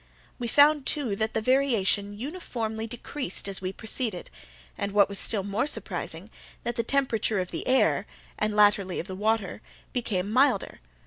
[0.39, 4.31] We found, too, that the variation uniformly decreased as we proceeded,
[4.75, 6.31] and, what was still more surprising,
[6.63, 9.61] that the temperature of the air, and latterly of the water,
[9.93, 10.79] became milder.